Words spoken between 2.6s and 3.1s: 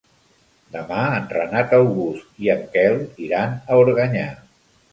Quel